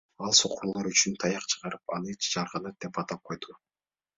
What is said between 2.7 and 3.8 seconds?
деп атап койду.